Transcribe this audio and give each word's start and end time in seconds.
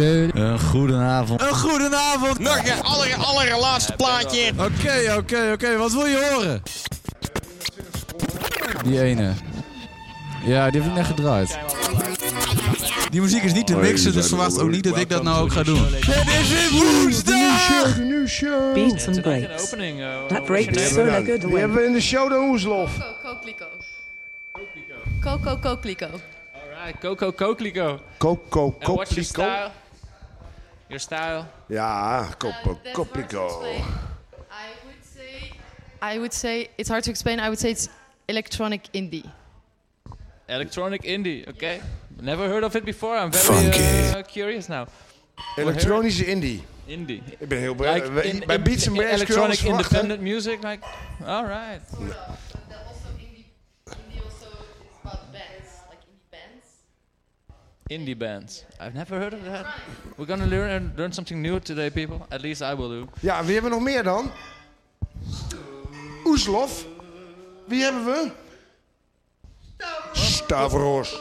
Een 0.00 0.60
goedenavond. 0.60 1.40
Een 1.40 1.54
goedenavond. 1.54 2.38
Nog 2.38 2.64
je 2.64 2.82
aller, 2.82 3.14
allerlaatste 3.14 3.92
plaatje. 3.96 4.52
Oké, 4.56 5.14
oké, 5.18 5.50
oké. 5.52 5.76
Wat 5.76 5.92
wil 5.92 6.06
je 6.06 6.30
horen? 6.32 6.62
Die 8.84 9.02
ene. 9.02 9.32
Ja, 10.44 10.70
die 10.70 10.80
heb 10.80 10.90
ik 10.90 10.96
net 10.96 11.06
gedraaid. 11.06 11.58
Die 13.10 13.20
muziek 13.20 13.42
is 13.42 13.52
niet 13.52 13.66
te 13.66 13.76
mixen, 13.76 14.12
dus 14.12 14.28
verwacht 14.28 14.60
ook 14.60 14.70
niet 14.70 14.84
dat 14.84 14.98
ik 14.98 15.08
dat 15.08 15.22
nou 15.22 15.42
ook 15.42 15.52
ga 15.52 15.62
doen. 15.62 15.84
Het 15.84 16.28
is 16.28 16.48
weer 16.48 16.70
woensdag! 16.70 17.94
De. 17.94 18.70
Beats 18.74 19.06
and 19.06 19.22
breaks. 19.22 19.70
That 20.28 20.44
breaks 20.44 20.94
so 20.94 21.04
good 21.04 21.42
Wie 21.42 21.58
hebben 21.58 21.76
we 21.76 21.84
in 21.84 21.92
de 21.92 22.00
show 22.00 22.30
dan 22.30 22.48
Oeslof? 22.48 22.90
Coco 25.20 25.58
Coco 25.58 25.58
Coco 25.58 25.88
Alright, 26.82 27.00
Coco 27.00 27.32
Coquelicot. 27.32 28.00
Coco 28.18 28.74
And 28.80 28.96
what's 28.96 29.32
your 30.92 31.00
Coplico. 31.00 31.00
style? 31.00 31.46
Your 31.68 31.78
style? 31.78 32.26
Ja, 32.26 32.34
Coco 32.38 32.78
Coplico. 32.92 33.48
I 34.50 34.68
would 34.84 35.04
say 35.04 35.52
I 36.02 36.18
would 36.18 36.32
say 36.32 36.68
it's 36.76 36.88
hard 36.88 37.04
to 37.04 37.10
explain. 37.10 37.38
I 37.40 37.48
would 37.48 37.58
say 37.58 37.70
it's 37.70 37.88
electronic 38.26 38.82
indie. 38.92 39.24
Electronic 40.48 41.02
indie, 41.04 41.46
okay. 41.48 41.80
Never 42.20 42.48
heard 42.48 42.64
of 42.64 42.74
it 42.76 42.84
before. 42.84 43.16
I'm 43.16 43.30
very 43.32 43.68
uh, 44.18 44.22
curious 44.22 44.68
now. 44.68 44.86
Elektronische 45.56 46.24
indie. 46.26 46.62
Indie. 46.86 47.22
Ik 47.38 47.48
ben 47.48 47.58
heel 47.58 47.74
blij. 47.74 47.94
Like 47.94 48.06
in, 48.28 48.42
bij 48.46 48.56
in- 48.56 48.62
Beats 48.62 48.86
and 48.88 48.96
in 48.96 49.02
Breaks 49.02 49.24
kun 49.24 49.34
je 49.34 49.40
alles 49.40 49.58
electronic 49.58 49.58
verwachten. 49.58 50.00
independent 50.00 50.20
music, 50.20 50.62
like, 50.62 50.84
all 51.24 51.46
right. 51.46 51.80
Also 51.90 52.51
Indie 57.86 58.16
bands. 58.16 58.64
I've 58.80 58.94
never 58.94 59.18
heard 59.18 59.32
of 59.32 59.40
that. 59.44 59.66
We're 60.16 60.26
gonna 60.26 60.46
learn 60.46 60.92
learn 60.96 61.12
something 61.12 61.42
new 61.42 61.60
today, 61.60 61.90
people. 61.90 62.26
At 62.28 62.40
least 62.40 62.60
I 62.60 62.74
will 62.74 62.88
do. 62.88 63.08
Ja, 63.20 63.44
wie 63.44 63.52
hebben 63.52 63.70
we 63.70 63.76
nog 63.76 63.84
meer 63.86 64.02
dan? 64.02 64.30
Oeslof. 66.24 66.86
Wie 67.66 67.82
hebben 67.82 68.04
we? 68.04 68.30
Stavros. 70.12 71.14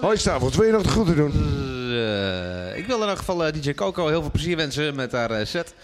Hoi 0.00 0.16
Stavros, 0.16 0.56
wil 0.56 0.66
je 0.66 0.72
nog 0.72 0.82
de 0.82 0.88
groeten 0.88 1.16
doen? 1.16 1.32
Eh, 1.32 2.76
ik 2.78 2.86
wil 2.86 3.02
in 3.02 3.08
elk 3.08 3.18
geval 3.18 3.44
eh, 3.44 3.52
DJ 3.52 3.74
Coco 3.74 4.06
heel 4.06 4.20
veel 4.20 4.30
plezier 4.30 4.56
wensen 4.56 4.94
met 4.94 5.12
haar 5.12 5.30
eh, 5.30 5.46
set. 5.46 5.74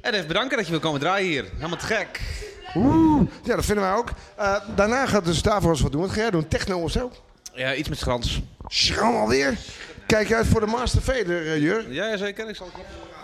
En 0.00 0.14
even 0.14 0.26
bedanken 0.26 0.56
dat 0.56 0.66
je 0.66 0.70
wil 0.72 0.80
komen 0.80 1.00
draaien 1.00 1.28
hier. 1.28 1.44
Helemaal 1.54 1.78
te 1.78 1.86
gek. 1.86 2.20
Oeh, 2.74 3.22
ja, 3.44 3.56
dat 3.56 3.64
vinden 3.64 3.84
wij 3.84 3.94
ook. 3.94 4.10
Eh, 4.36 4.56
daarna 4.74 5.06
gaat 5.06 5.24
de 5.24 5.34
Stavros 5.34 5.80
wat 5.80 5.92
doen. 5.92 6.00
Wat 6.00 6.10
ga 6.10 6.20
jij 6.20 6.30
doen? 6.30 6.48
Techno 6.48 6.82
of 6.82 6.90
zo? 6.90 7.12
Ja, 7.54 7.74
iets 7.74 7.88
met 7.88 7.98
schrans. 7.98 8.40
Schram 8.66 9.14
alweer. 9.16 9.56
Kijk 10.06 10.32
uit 10.32 10.46
voor 10.46 10.60
de 10.60 10.66
Master 10.66 11.00
Fader, 11.00 11.46
eh, 11.46 11.58
Jur. 11.58 11.92
Ja, 11.92 12.16
zeker. 12.16 12.48
Ik 12.48 12.56
zal 12.56 12.70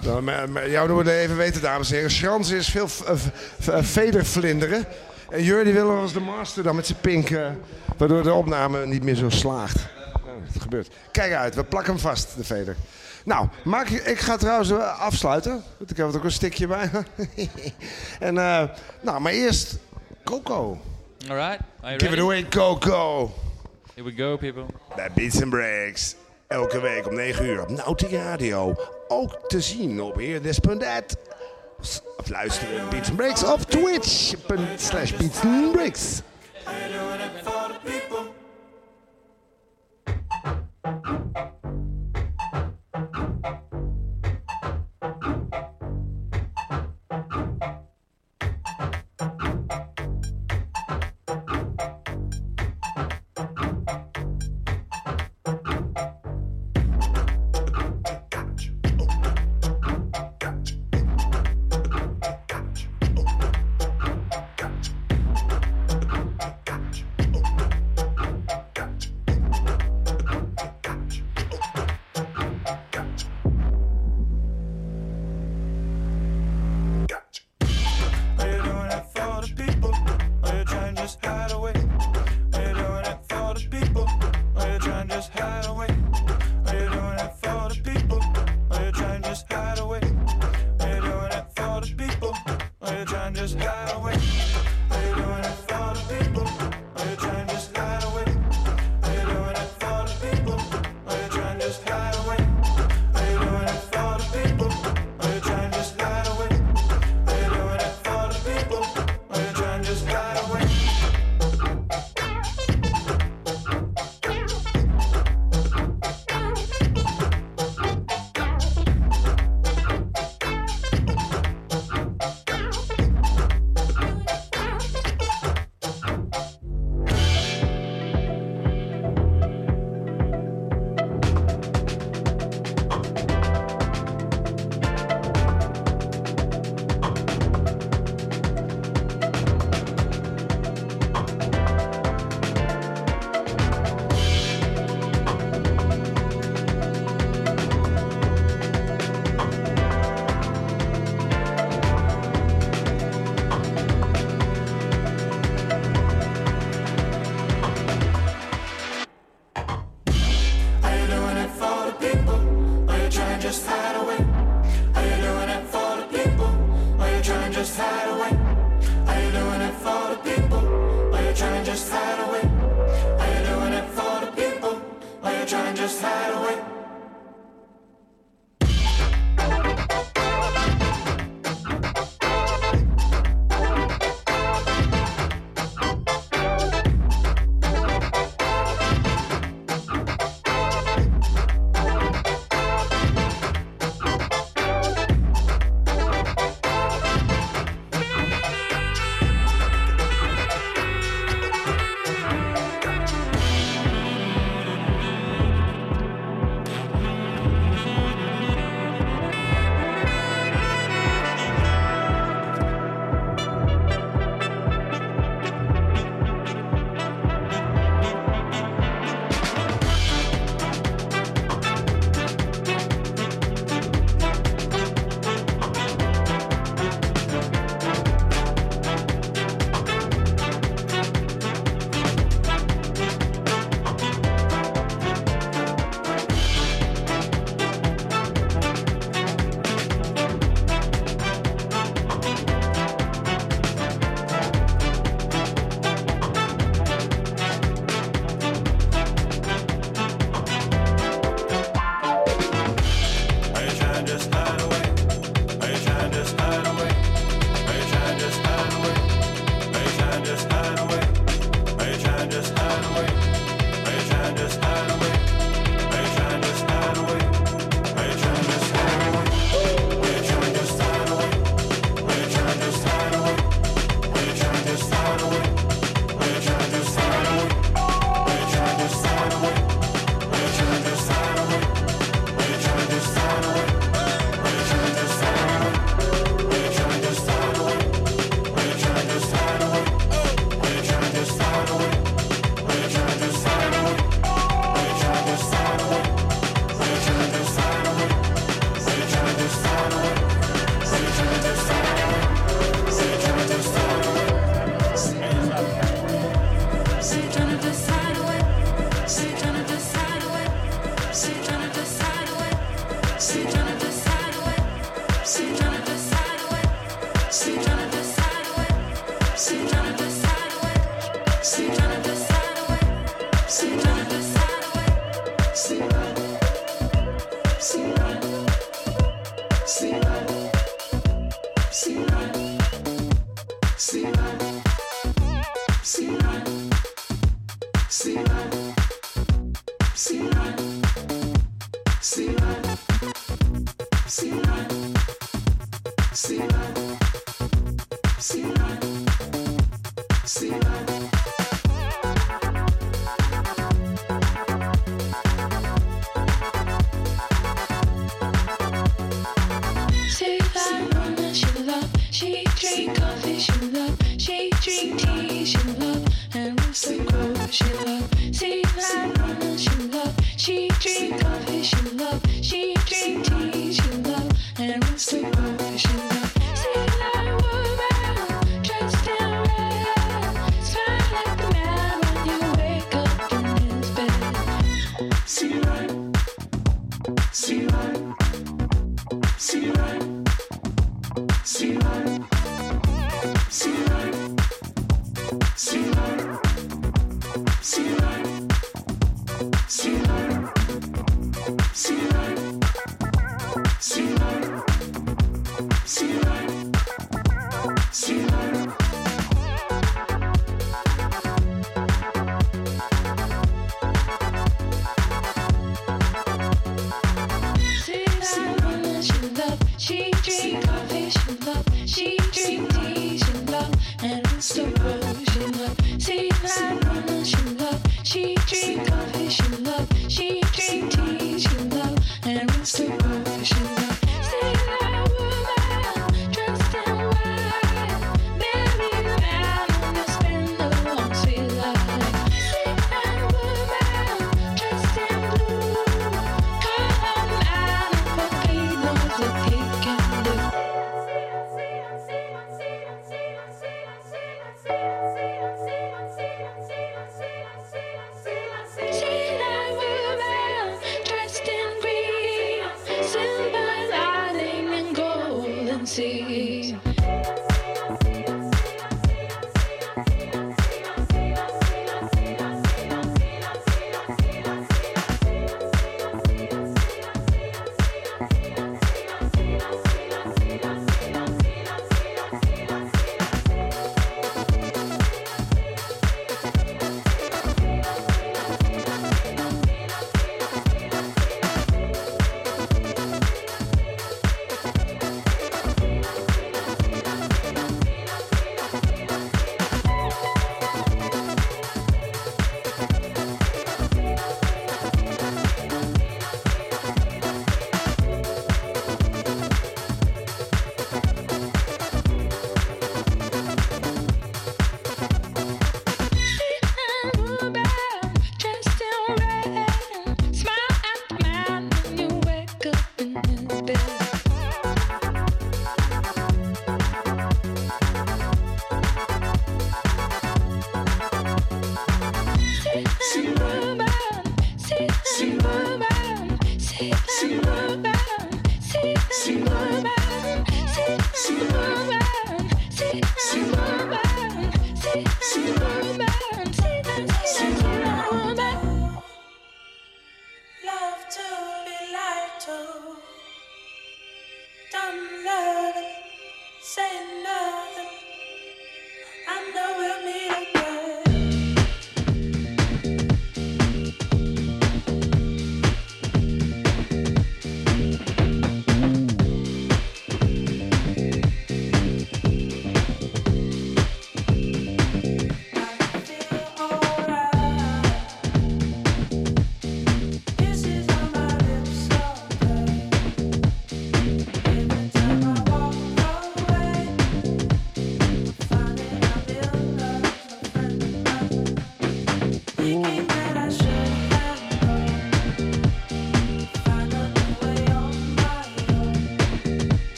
Nou, 0.00 0.22
maar, 0.22 0.50
maar 0.50 0.70
jou 0.70 0.88
doen 0.88 1.04
we 1.04 1.12
even 1.18 1.36
weten, 1.36 1.62
dames 1.62 1.88
en 1.90 1.94
heren. 1.96 2.10
Schrans 2.10 2.50
is 2.50 2.68
veel 2.68 2.88
v- 2.88 3.00
v- 3.60 3.86
vedervlinderen. 3.90 4.84
En 5.30 5.42
Jur 5.42 5.64
die 5.64 5.72
wil 5.72 5.90
als 5.90 6.12
de 6.12 6.20
master 6.20 6.62
dan 6.62 6.76
met 6.76 6.86
zijn 6.86 6.98
pink, 7.00 7.30
eh, 7.30 7.46
waardoor 7.96 8.22
de 8.22 8.32
opname 8.32 8.86
niet 8.86 9.02
meer 9.02 9.14
zo 9.14 9.28
slaagt. 9.28 9.76
Nou, 10.24 10.36
het 10.52 10.62
gebeurt. 10.62 10.88
Kijk 11.12 11.32
uit, 11.32 11.54
we 11.54 11.64
plakken 11.64 11.92
hem 11.92 12.00
vast, 12.02 12.36
de 12.36 12.44
veder. 12.44 12.76
Nou, 13.24 13.48
maak, 13.64 13.88
je- 13.88 14.02
ik 14.02 14.18
ga 14.18 14.36
trouwens 14.36 14.70
eh, 14.70 15.00
afsluiten. 15.00 15.62
Want 15.78 15.90
ik 15.90 15.96
heb 15.96 16.08
er 16.08 16.16
ook 16.16 16.24
een 16.24 16.32
stikje 16.32 16.66
bij. 16.66 16.90
en, 18.20 18.38
eh, 18.38 18.62
nou, 19.00 19.20
maar 19.20 19.32
eerst 19.32 19.76
Coco. 20.24 20.78
All 21.28 21.36
right. 21.36 21.58
Are 21.80 21.96
you 21.96 21.98
Give 21.98 22.12
it 22.14 22.20
away, 22.20 22.46
Coco. 22.48 23.32
Here 23.98 24.06
we 24.06 24.12
go, 24.12 24.36
people. 24.36 24.66
Bij 24.96 25.10
Beats 25.14 25.42
and 25.42 25.50
Breaks. 25.50 26.14
Elke 26.46 26.80
week 26.80 27.06
om 27.06 27.14
9 27.14 27.44
uur 27.46 27.62
op 27.62 27.68
Nautica 27.68 28.22
Radio. 28.22 28.74
Ook 29.08 29.48
te 29.48 29.60
zien 29.60 30.02
op 30.02 30.16
heerdes.net. 30.16 31.16
Of 32.16 32.28
luisteren 32.28 32.88
Beats 32.90 33.08
and 33.08 33.16
Breaks 33.16 33.44
op 33.44 33.60
Twitch. 33.60 34.34
Slash 34.76 35.12
Beats 35.12 35.40
and 35.42 35.72
Breaks. 35.72 36.22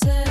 that 0.00 0.23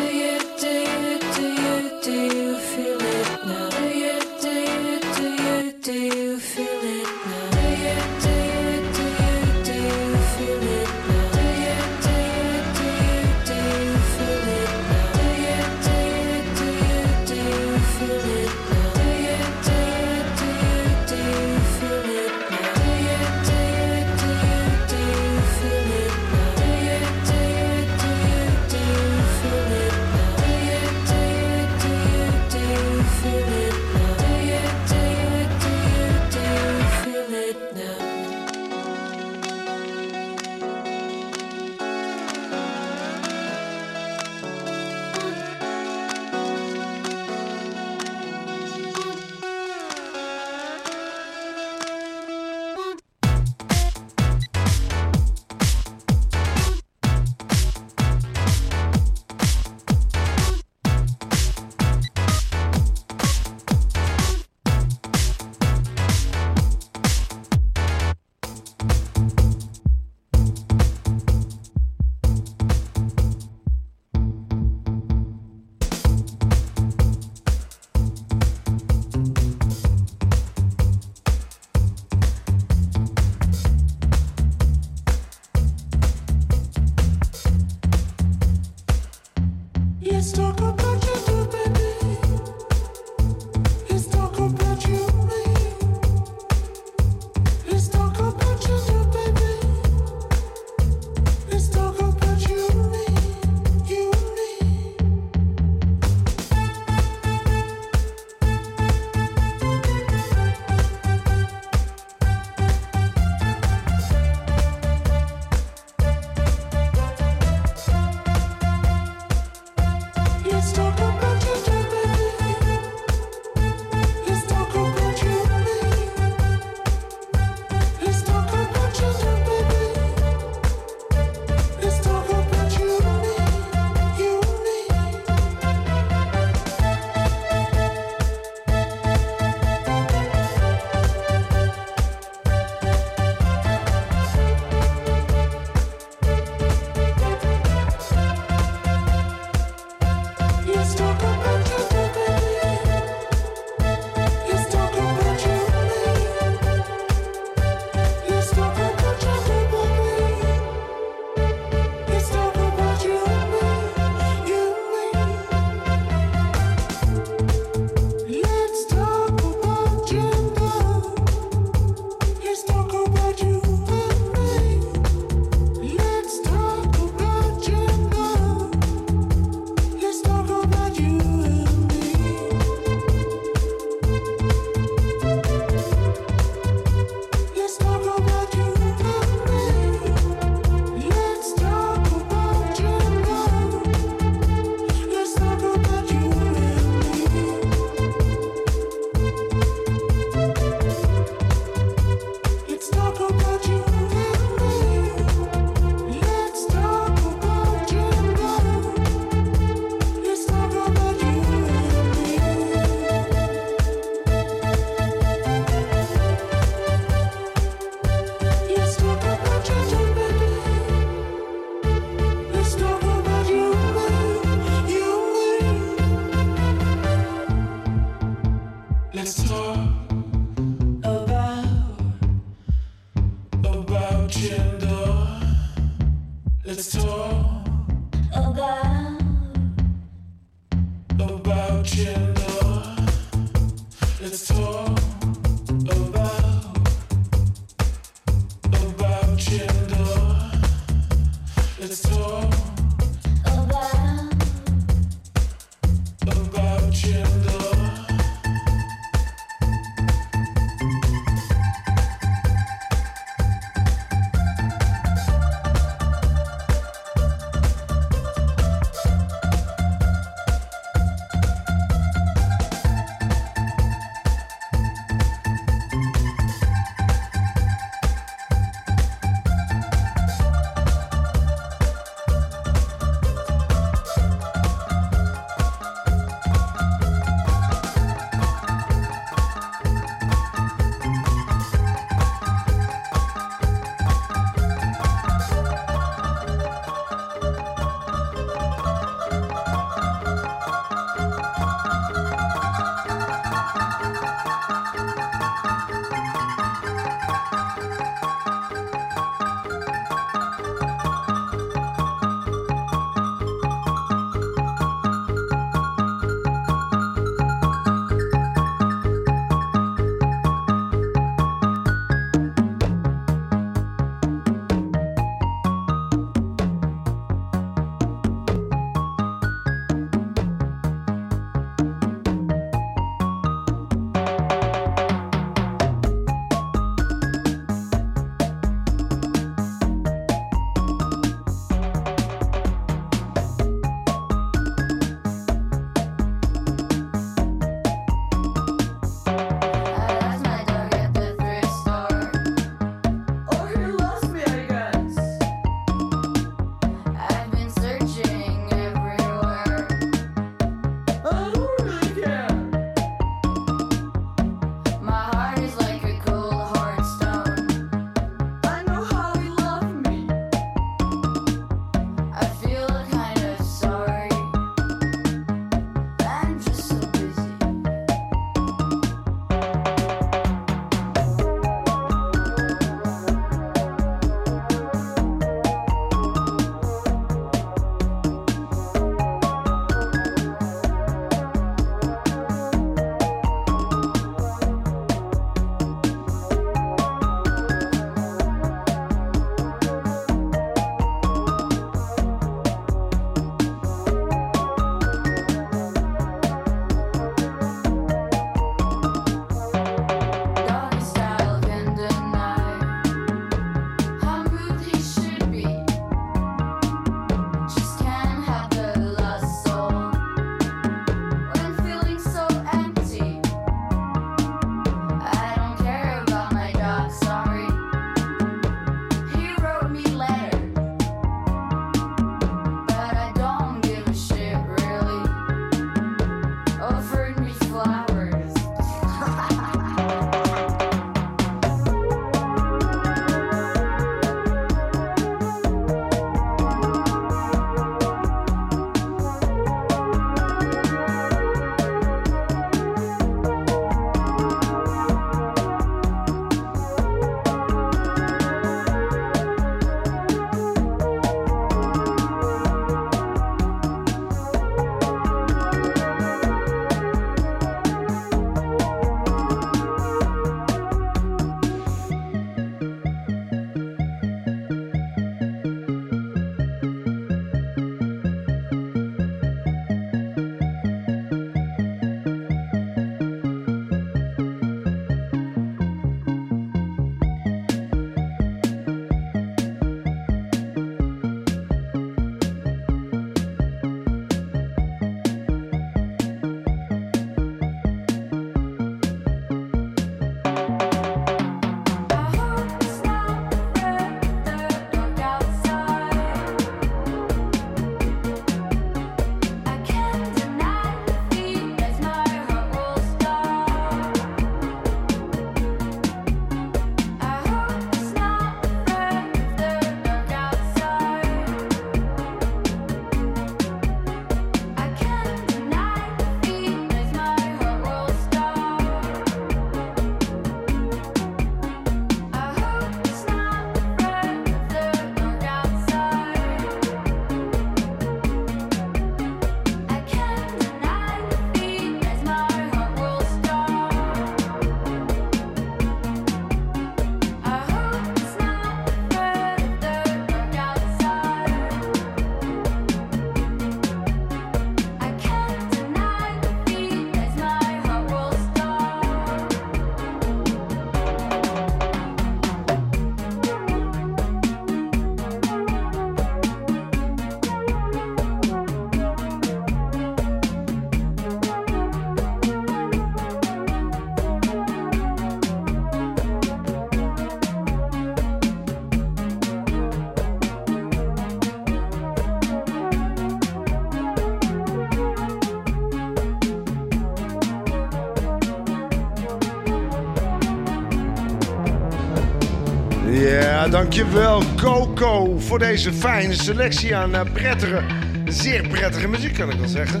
Dankjewel 593.70 594.42
Coco 594.56 595.38
voor 595.38 595.58
deze 595.58 595.92
fijne 595.92 596.34
selectie 596.34 596.96
aan 596.96 597.14
eh, 597.14 597.32
prettige, 597.32 597.82
zeer 598.24 598.68
prettige 598.68 599.08
muziek 599.08 599.34
kan 599.34 599.50
ik 599.50 599.58
wel 599.58 599.68
zeggen. 599.68 600.00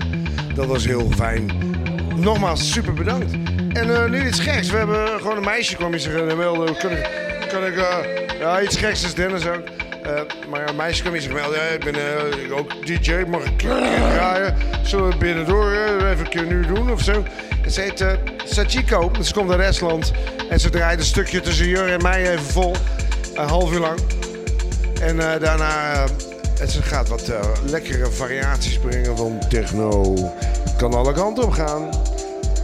Dat 0.54 0.66
was 0.66 0.84
heel 0.84 1.10
fijn. 1.16 1.50
Nogmaals, 2.16 2.72
super 2.72 2.92
bedankt. 2.92 3.32
En 3.72 3.94
eh, 3.94 4.10
nu 4.10 4.26
iets 4.26 4.40
geks. 4.40 4.70
We 4.70 4.76
hebben 4.76 5.20
gewoon 5.20 5.36
een 5.36 5.44
meisje 5.44 5.76
kwam 5.76 5.90
hier 5.90 6.00
zeggen. 6.00 6.36
Melden, 6.36 6.76
kan 6.76 6.90
ik, 6.90 7.10
kan 7.48 7.66
ik 7.66 7.76
eh, 7.76 7.96
ja, 8.40 8.60
iets 8.60 8.76
geks 8.76 9.04
is 9.04 9.14
Dennis 9.14 9.46
ook. 9.46 9.62
Eh, 10.02 10.20
maar 10.50 10.68
een 10.68 10.76
meisje 10.76 11.00
kwam 11.00 11.12
hier 11.12 11.22
zeggen. 11.22 11.40
melden, 11.40 11.72
ik 11.72 11.84
ben 11.84 11.94
ook 12.52 12.86
DJ, 12.86 13.24
mag 13.28 13.44
ik 13.44 13.58
draaien? 13.58 14.56
Zullen 14.82 15.08
we 15.08 15.16
binnendoor 15.16 15.72
even 15.72 16.18
een 16.18 16.28
keer 16.28 16.46
nu 16.46 16.66
doen 16.66 16.92
of 16.92 17.02
zo? 17.02 17.24
En 17.64 17.70
ze 17.70 17.80
heet 17.80 18.04
Sachiko, 18.44 19.10
ze 19.22 19.32
komt 19.32 19.50
uit 19.50 19.60
Estland. 19.60 20.12
En 20.50 20.60
ze 20.60 20.70
draait 20.70 20.98
een 20.98 21.04
stukje 21.04 21.40
tussen 21.40 21.66
Jur 21.68 21.88
en 21.88 22.02
mij 22.02 22.30
even 22.30 22.44
vol. 22.44 22.76
Een 23.38 23.48
half 23.48 23.72
uur 23.72 23.80
lang. 23.80 23.98
En 25.00 25.20
eh, 25.20 25.40
daarna... 25.40 25.92
eh, 25.92 26.10
en 26.60 26.68
ze 26.68 26.82
gaat 26.82 27.08
wat 27.08 27.28
eh, 27.28 27.40
lekkere 27.70 28.10
variaties 28.10 28.78
brengen 28.78 29.16
van 29.16 29.38
techno. 29.48 30.14
Kan 30.76 30.94
alle 30.94 31.12
kanten 31.12 31.44
op 31.44 31.50
gaan. 31.50 31.88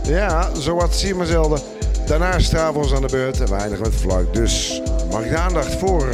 Ja, 0.02 0.54
zo 0.54 0.74
wat 0.74 0.94
zie 0.94 1.08
je 1.08 1.14
maar 1.14 1.26
zelden. 1.26 1.60
Daarna 2.06 2.34
is 2.34 2.44
Stravos 2.44 2.94
aan 2.94 3.02
de 3.02 3.08
beurt 3.10 3.40
en 3.40 3.46
we 3.46 3.54
eindigen 3.54 3.84
met 3.84 3.94
Vlak. 3.94 4.34
Dus 4.34 4.82
mag 5.10 5.24
ik 5.24 5.30
de 5.30 5.36
aandacht 5.36 5.74
voor 5.74 6.08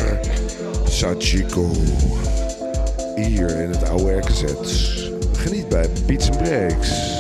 Sachiko. 0.85 1.71
Hier 3.15 3.61
in 3.61 3.71
het 3.71 3.89
oude 3.89 4.17
RKZ. 4.17 4.45
Geniet 5.37 5.69
bij 5.69 5.89
Beats 6.07 6.31
and 6.31 6.39
Breaks. 6.39 7.20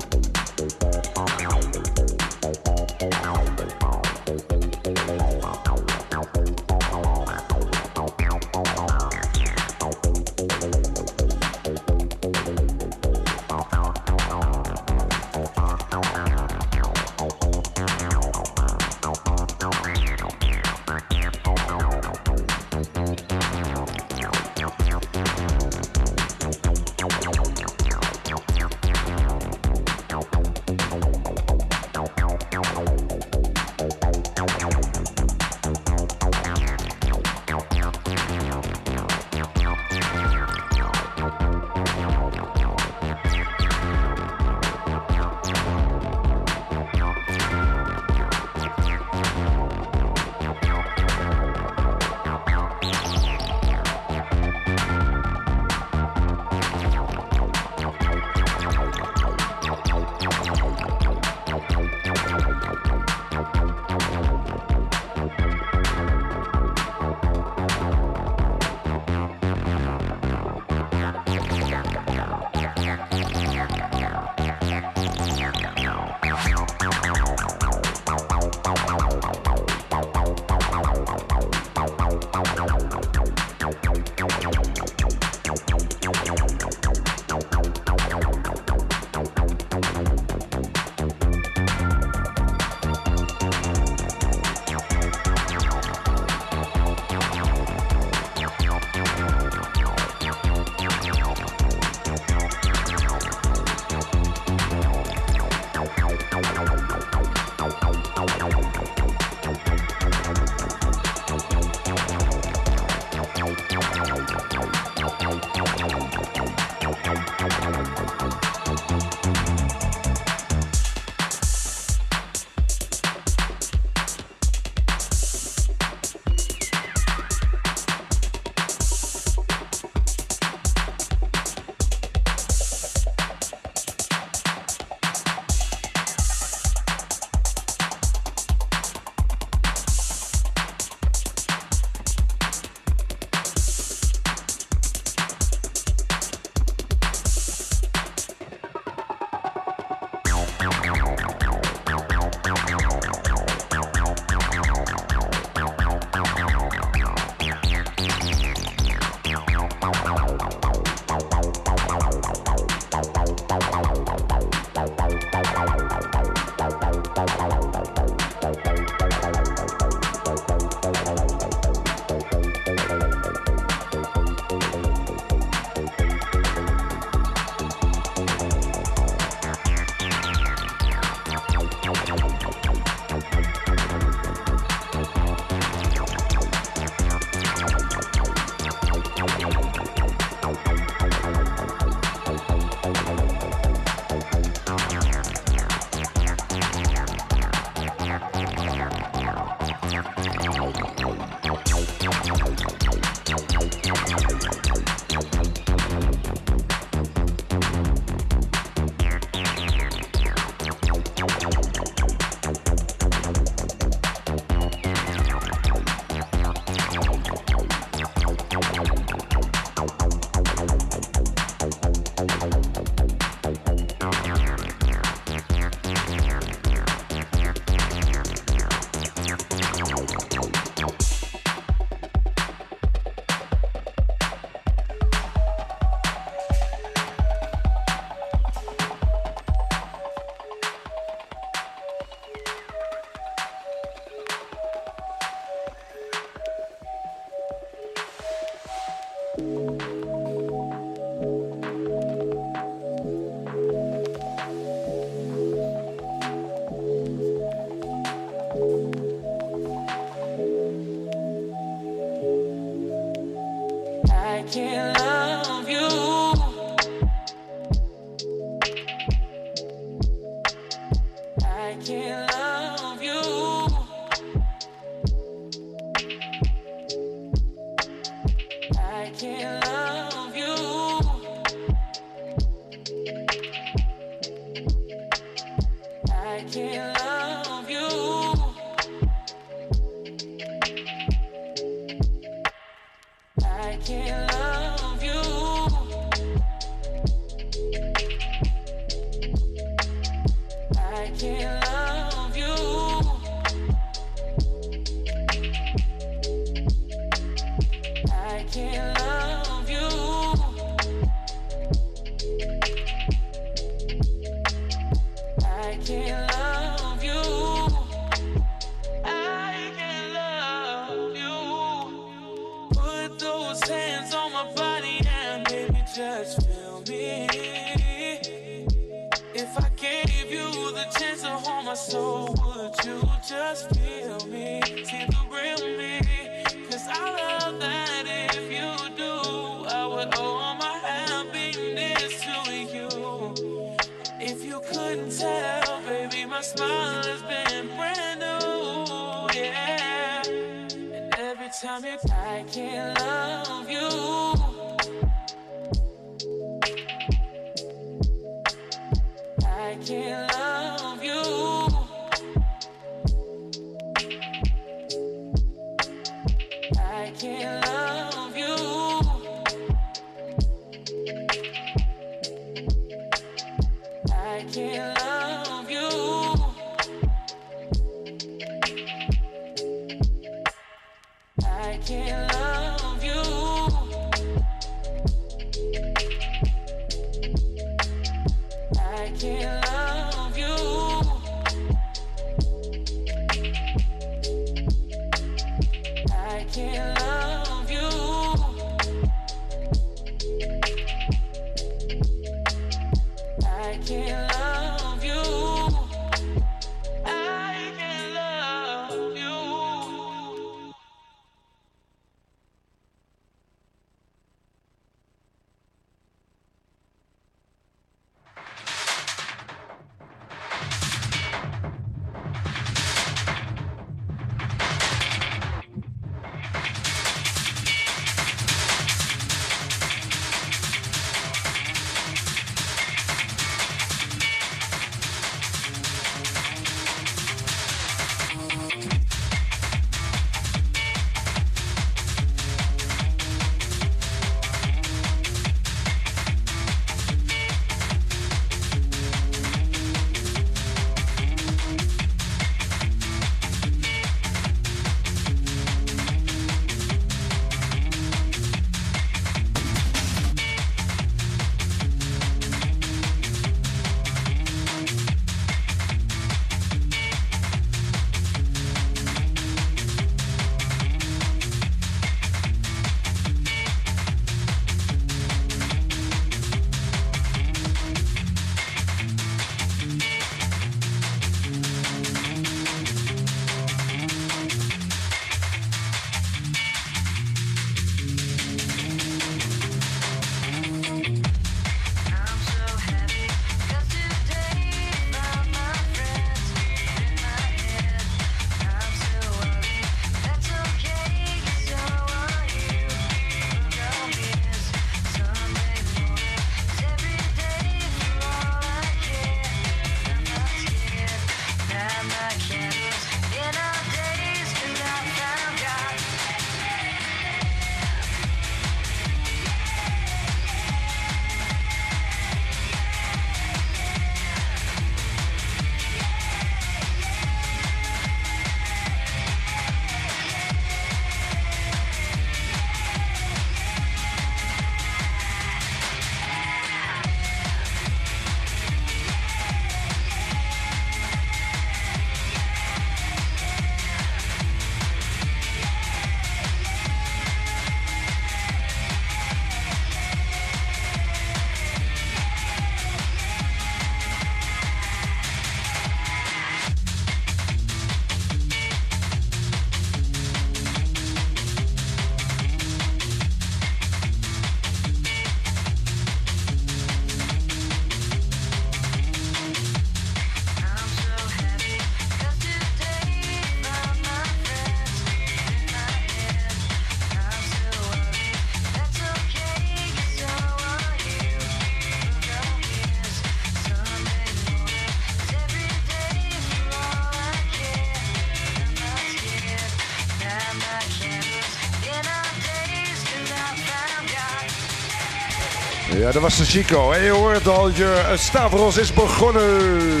Ja, 596.04 596.12
dat 596.12 596.22
was 596.22 596.36
de 596.36 596.44
Chico. 596.44 596.90
En 596.92 597.02
je 597.02 597.10
hoort 597.10 597.48
al, 597.48 597.70
je 597.70 598.04
eh, 598.08 598.18
Stavros 598.18 598.76
is 598.76 598.92
begonnen. 598.92 600.00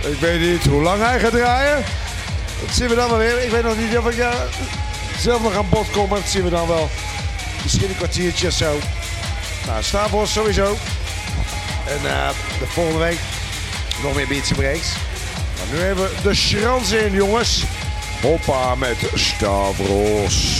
Ik 0.00 0.18
weet 0.20 0.40
niet 0.40 0.64
hoe 0.64 0.82
lang 0.82 1.02
hij 1.02 1.20
gaat 1.20 1.30
draaien. 1.30 1.84
Dat 2.60 2.74
zien 2.74 2.88
we 2.88 2.94
dan 2.94 3.08
wel 3.08 3.18
weer. 3.18 3.42
Ik 3.44 3.50
weet 3.50 3.62
nog 3.62 3.76
niet 3.76 3.98
of 3.98 4.08
ik 4.08 4.24
zelf 5.18 5.42
nog 5.42 5.56
aan 5.56 5.68
bod 5.68 5.90
kom, 5.90 6.08
maar 6.08 6.18
dat 6.18 6.28
zien 6.28 6.42
we 6.44 6.50
dan 6.50 6.68
wel. 6.68 6.90
Misschien 7.62 7.88
een 7.88 7.96
kwartiertje 7.96 8.46
of 8.46 8.52
zo. 8.52 8.78
Nou, 9.66 9.82
Stavros 9.82 10.32
sowieso. 10.32 10.76
En 11.86 12.10
eh, 12.10 12.28
de 12.58 12.66
volgende 12.66 12.98
week 12.98 13.18
nog 14.02 14.14
meer 14.14 14.28
Beats 14.28 14.52
Breaks. 14.52 14.88
Maar 15.56 15.78
nu 15.78 15.84
hebben 15.84 16.04
we 16.04 16.22
de 16.22 16.34
schrans 16.34 16.92
in, 16.92 17.12
jongens. 17.12 17.62
Hoppa 18.20 18.74
met 18.74 18.96
Stavros. 19.14 20.53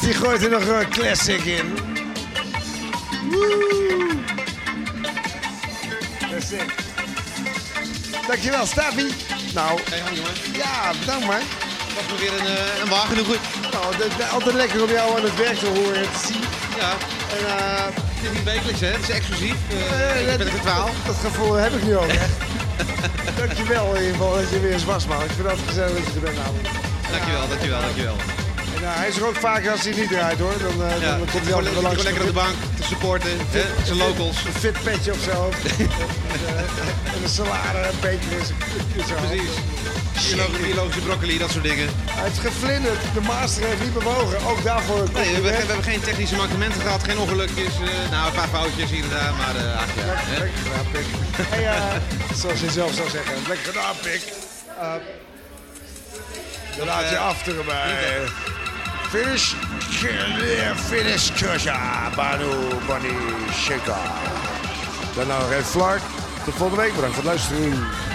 Die 0.00 0.14
gooit 0.14 0.42
er 0.42 0.50
nog 0.50 0.66
een 0.66 0.88
classic 0.88 1.44
in. 1.44 1.74
Woe. 3.30 4.08
Classic. 6.28 6.74
Dankjewel, 8.26 8.66
Stavi. 8.66 9.06
Nou, 9.54 9.80
Hey, 9.90 9.98
hang 9.98 10.16
ja, 10.56 10.90
bedankt 11.00 11.26
man. 11.26 11.36
Was 11.94 12.04
nog 12.10 12.18
weer 12.20 12.32
een, 12.40 12.46
eh, 12.46 12.80
een 12.82 12.88
wagen 12.88 13.16
goed. 13.24 13.38
Nou, 13.72 13.94
het 13.96 14.12
is 14.18 14.30
altijd 14.30 14.54
lekker 14.54 14.82
om 14.82 14.90
jou 14.90 15.16
aan 15.16 15.22
het 15.24 15.36
werk 15.36 15.58
te 15.58 15.66
horen 15.66 15.94
en 15.96 16.02
te 16.12 16.26
zien. 16.26 16.40
Ja, 16.78 16.90
En 17.36 17.46
eh, 17.56 17.84
het 17.94 18.30
is 18.30 18.36
niet 18.36 18.44
wekelijks 18.44 18.80
hè, 18.80 18.86
het 18.86 19.02
is 19.02 19.10
exclusief. 19.10 19.54
eh, 19.70 19.76
Uh, 19.76 20.20
ik 20.20 20.26
ben 20.38 20.46
er 20.46 20.52
getwaald. 20.52 20.90
dat 21.06 21.16
gevoel 21.16 21.52
heb 21.54 21.72
ik 21.72 21.82
nu 21.82 21.96
ook, 21.96 22.12
hè. 22.12 22.26
Dankjewel 23.46 23.94
in 23.94 24.00
ieder 24.02 24.16
geval 24.16 24.34
dat 24.34 24.50
je 24.50 24.60
weer 24.60 24.72
eens 24.72 24.84
was, 24.84 25.06
man. 25.06 25.22
Ik 25.22 25.30
vind 25.36 25.48
het 25.50 25.58
gezellig 25.66 25.92
dat 25.94 26.04
je 26.06 26.12
er 26.14 26.20
bent, 26.20 26.36
namelijk. 26.36 26.68
Dankjewel, 27.10 27.48
dankjewel, 27.48 27.80
dankjewel. 27.80 28.16
Eh, 28.92 28.98
hij 28.98 29.08
is 29.08 29.16
er 29.16 29.26
ook 29.26 29.36
vaker 29.36 29.70
als 29.70 29.82
hij 29.82 29.92
niet 29.94 30.08
draait, 30.08 30.38
hoor. 30.38 30.54
Dan, 30.58 30.86
eh, 30.88 31.00
Ja, 31.00 31.08
dan 31.10 31.18
komt 31.18 31.32
hij 31.32 31.40
gewoon, 31.42 31.54
altijd 31.54 31.64
zit 31.64 31.74
wel 31.74 31.82
langs. 31.82 32.02
gewoon 32.02 32.04
lekker 32.12 32.22
op 32.22 32.34
de 32.34 32.40
bank 32.42 32.54
te 32.80 32.82
supporten. 32.92 33.30
hè, 33.50 33.64
Zijn 33.84 33.98
locals. 33.98 34.36
Een 34.46 34.52
fit 34.64 34.82
petje 34.82 35.12
op 35.12 35.18
zijn 35.26 35.36
hoofd. 35.36 35.62
en, 35.64 35.72
eh, 36.46 37.14
en 37.14 37.22
een 37.22 37.28
salade, 37.28 37.78
een 37.92 38.00
beetje 38.00 38.30
in 38.98 39.04
zijn. 39.06 39.20
Precies. 39.26 39.54
Biolo- 40.36 40.58
Biologische 40.66 41.00
broccoli, 41.00 41.38
dat 41.38 41.50
soort 41.50 41.64
dingen. 41.64 41.88
Hij 42.10 42.22
heeft 42.24 42.38
geflinderd. 42.38 43.00
De 43.14 43.20
master 43.20 43.64
heeft 43.66 43.80
niet 43.82 43.92
bewogen. 43.92 44.38
Ook 44.50 44.62
daarvoor 44.64 44.96
Nee, 44.96 45.06
we, 45.12 45.18
hebben, 45.18 45.32
compliment. 45.34 45.60
we 45.66 45.72
hebben 45.72 45.84
geen 45.92 46.00
technische 46.00 46.36
mankementen 46.36 46.80
gehad, 46.80 47.02
geen 47.04 47.18
ongelukjes. 47.18 47.72
eh, 47.74 48.10
nou, 48.10 48.26
een 48.26 48.32
paar 48.40 48.48
foutjes 48.48 48.90
hier 48.90 49.02
en 49.04 49.10
daar, 49.10 49.32
maar 49.40 49.56
eh 49.56 49.80
ach 49.82 49.92
ja. 49.96 50.38
Lekker 50.38 50.58
gedaan, 50.66 50.86
Pik. 50.92 51.06
Hey, 51.54 52.00
zoals 52.40 52.60
je 52.60 52.70
zelf 52.70 52.92
zou 52.94 53.08
zeggen. 53.10 53.34
Lekker 53.48 53.66
gedaan, 53.72 53.94
Pik. 54.02 54.22
Uh, 54.78 54.92
dan 56.76 56.86
laat 56.86 57.08
je 57.08 57.14
eh, 57.16 57.26
afteren 57.26 57.64
Finish. 59.12 59.54
Finish 60.88 61.32
Kusha. 61.32 62.10
Banu 62.16 62.48
Bunny 62.86 63.12
Shaker. 63.52 64.00
Dan 65.14 65.26
nou 65.26 65.52
even 65.52 65.64
Flark. 65.64 66.00
Tot 66.44 66.54
volgende 66.54 66.82
week. 66.82 66.94
Bedankt 66.94 67.14
voor 67.14 67.24
het 67.24 67.32
luisteren. 67.32 68.11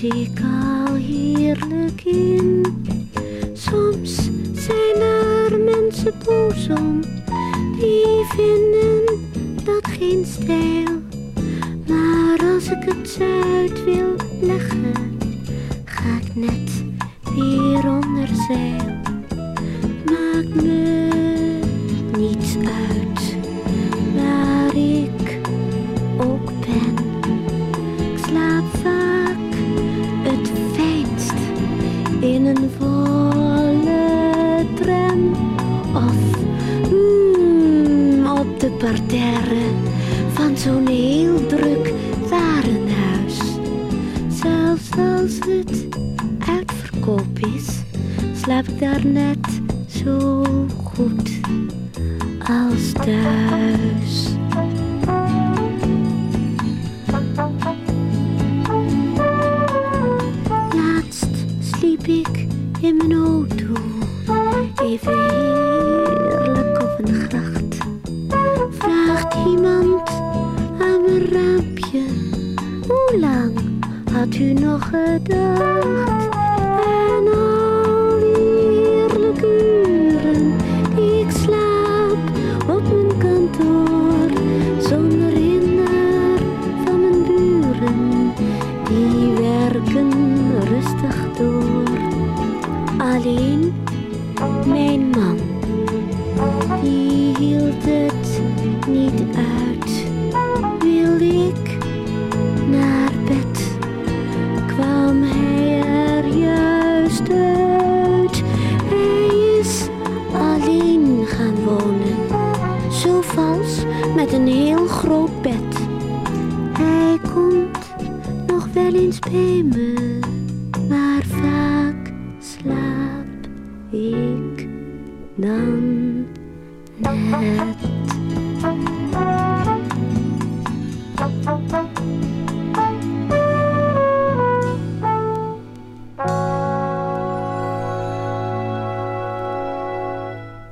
тихо. 0.00 0.39